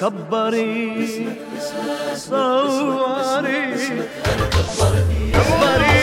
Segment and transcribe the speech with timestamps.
[0.00, 1.06] كبري
[2.16, 3.60] صوري.
[5.34, 5.94] كبري.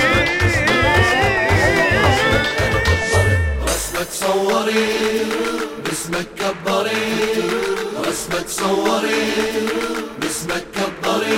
[3.68, 4.88] رسمك صوري
[5.86, 7.06] باسمك كبري
[8.08, 9.24] رسمك صوري
[10.22, 11.38] باسمك كبري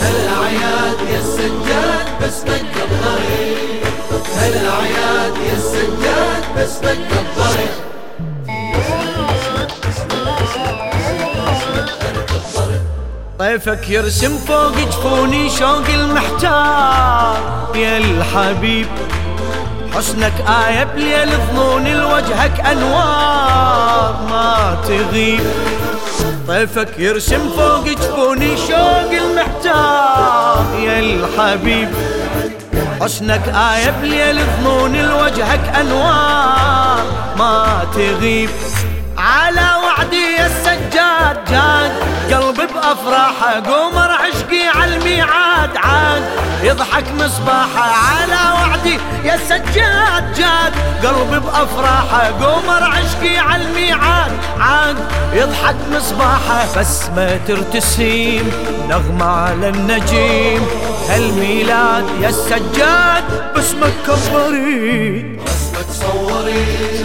[0.00, 2.64] هالعياد يا السجاد باسمك
[13.38, 17.36] طيفك يرسم فوق جفوني شوق المحتار.
[17.74, 18.86] يا الحبيب
[19.94, 24.16] حسنك آية بليل ظنون لوجهك أنوار.
[24.30, 25.40] ما تغيب.
[26.48, 30.64] طيفك يرسم فوق جفوني شوق المحتار.
[30.78, 31.88] يا الحبيب
[33.02, 37.02] حسنك آية بليل ظنون لوجهك أنوار.
[37.38, 38.50] ما تغيب
[39.18, 41.92] على وعدي يا السجاد جاد
[42.34, 46.22] قلبي بأفراحه قمر عشقي على الميعاد عاد
[46.62, 50.72] يضحك مصباحه على وعدي يا السجاد جاد
[51.06, 54.96] قلبي بأفراحه قمر عشقي على الميعاد عاد
[55.32, 58.52] يضحك مصباحه بس ما ترتسيم
[58.88, 67.01] نغمة على النجيم هالميلاد يا السجاد باسمك كبري رسمك صوري.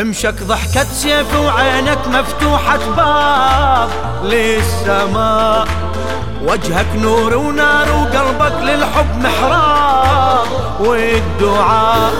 [0.00, 3.88] رمشك ضحكة سيف وعينك مفتوحة باب
[4.24, 5.68] للسماء.
[6.42, 10.46] وجهك نور ونار وقلبك للحب محراب
[10.80, 12.12] والدعاء.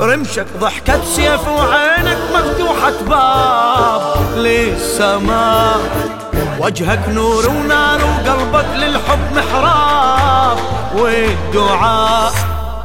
[0.00, 4.02] رمشك ضحكة سيف وعينك مفتوحة باب
[4.36, 5.80] للسماء.
[6.58, 10.58] وجهك نور ونار وقلبك للحب محراب
[10.94, 12.32] والدعاء.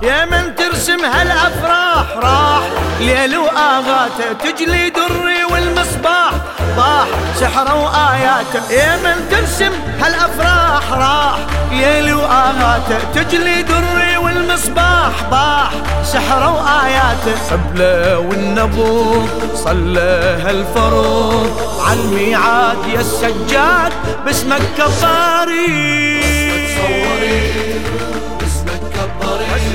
[0.01, 0.48] يا من
[0.79, 2.63] ترسم هالأفراح راح
[2.99, 6.31] ليل واغاته تجلي دري والمصباح.
[6.77, 7.07] طاح
[7.39, 11.37] سحره واياته يا من ترسم هالأفراح راح
[11.71, 15.11] ليل واغاته تجلي دري والمصباح.
[15.31, 15.71] طاح
[16.03, 21.51] سحره واياته قبله والنبوض صلى هالفروض
[21.87, 23.93] عالميعاد يا السجاد
[24.25, 26.19] باسمك كفاري.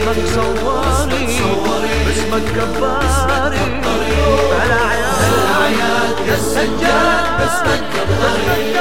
[0.04, 3.08] اسمك صواري اسمك كباري
[4.60, 8.76] هالعياد يا السجاد باسمك كبري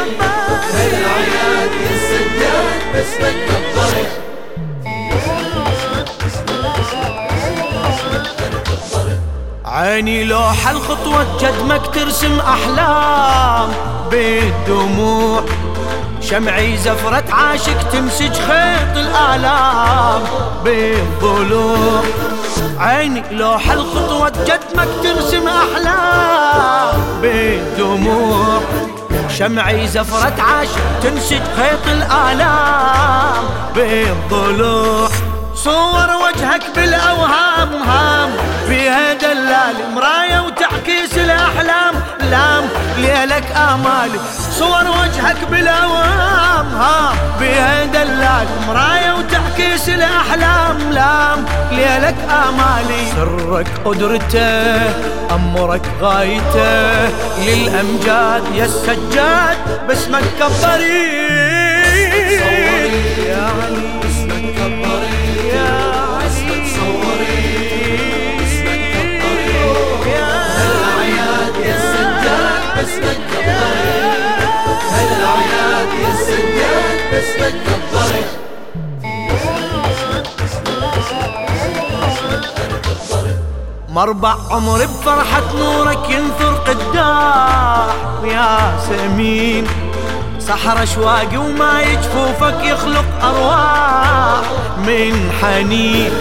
[0.73, 4.07] هالعياد يا السجاد باسمك كبري
[9.65, 13.69] عيني لوح الخطوة جدمك ترسم أحلام.
[14.11, 15.43] بالدموع
[16.21, 20.02] شمعي زفرة عاشق تمسج خيط الآلام.
[20.63, 22.03] بالضلوع
[22.79, 28.61] عيني لوح الخطوة جدمك ترسم أحلام بالدموع.
[29.29, 33.43] شمعي زفرة عاشق تنسج خيط الآلام
[33.75, 35.09] بالضلوع
[35.55, 38.29] صور وجهك بالأوهام هام.
[38.67, 41.95] فيها دلال مراية وتعكيس الأحلام.
[42.19, 42.63] لام
[42.97, 44.19] ليلك آمالي
[44.59, 50.77] صور وجهك بالأوهام هام فيها دلال مراية وتعكيس الأحلام.
[50.91, 54.81] لام ليلك آمالي سرك قدرته
[55.31, 57.09] أمرك غايته.
[57.45, 59.57] للأمجاد يا السجاد
[59.87, 61.03] باسمك كبري
[63.27, 63.92] يا علي
[83.89, 89.67] مربع عمري بفرحة نورك ينثر قداح يا سمين.
[90.39, 94.43] سحر اشواقي وما يجفوفك يخلق أرواح
[94.77, 96.11] من حنين.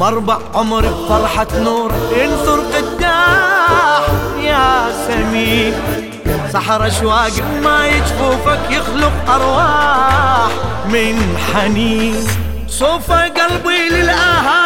[0.00, 4.04] مربع عمري بفرحة نور ينثر قداح
[4.42, 6.09] يا سمين.
[6.52, 10.50] سحر اشواقي وما يجفوفك يخلق أرواح
[10.88, 12.26] من حنين.
[12.68, 14.59] صوفة قلبي للآهات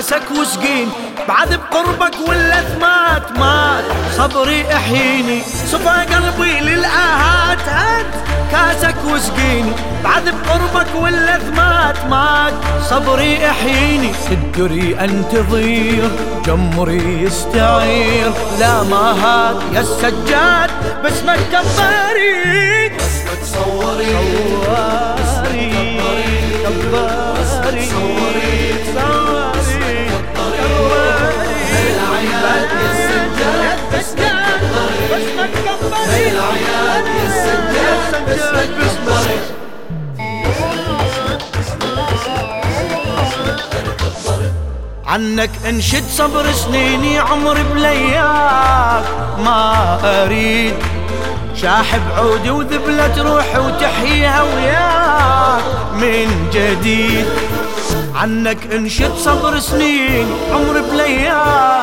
[0.00, 0.88] هات كاسك وسقين
[1.28, 3.84] بعد بقربك واللثمات مات
[4.16, 7.58] صبري احييني صفى قلبي للآهات.
[7.68, 8.06] هات
[8.52, 9.72] كاسك وسقيني
[10.04, 12.54] بعد بقربك واللثمات مات
[12.90, 16.10] صبري احييني تدري انتظير
[16.46, 18.32] جمري يستعير.
[18.60, 20.70] لا ما هات يا السجاد
[21.02, 22.79] باسمك كباري
[35.80, 35.90] يا
[45.06, 49.04] عنك انشد صبر سنيني عمري بلياك.
[49.44, 50.74] ما أريد
[51.54, 55.64] شاحب عودي وذبلة روحي وتحييها وياك.
[55.94, 57.26] من جديد
[58.14, 61.79] عنك انشد صبر سنين عمري بلياك.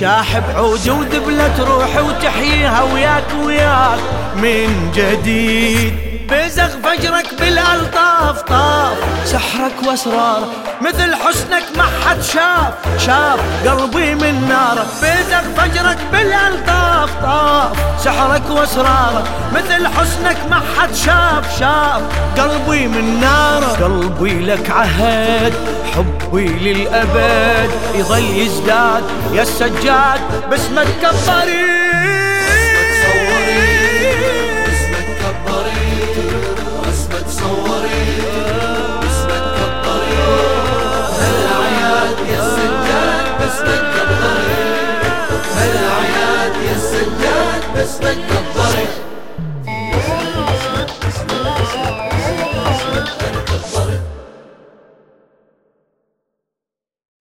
[0.00, 3.98] شاحب عودي وذبلة روحي وتحييها وياك وياك
[4.36, 6.09] من جديد.
[6.30, 8.98] بزغ فجرك بالألطاف طاف.
[9.24, 10.48] سحرك واسرارك
[10.80, 12.74] مثل حسنك ما حد شاف.
[12.98, 17.76] شاف قلبي من نارك بزغ فجرك بالألطاف طاف.
[18.04, 21.58] سحرك واسرارك مثل حسنك ما حد شاف.
[21.58, 22.02] شاف
[22.38, 25.54] قلبي من نارك قلبي لك عهد.
[25.94, 29.02] حبي للأبد يظل يزداد.
[29.32, 31.79] يا السجاد باسمك كبري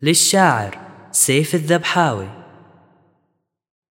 [0.01, 0.77] للشاعر
[1.11, 2.38] سيف الذبحاوي.